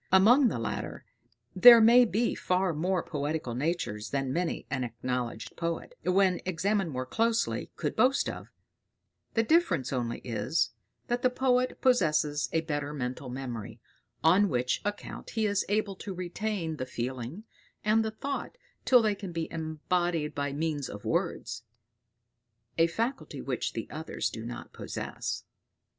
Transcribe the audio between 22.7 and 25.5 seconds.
a faculty which the others do not possess.